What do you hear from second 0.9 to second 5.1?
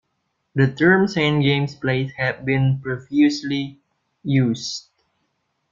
"Saint James's Palace" had been previously used.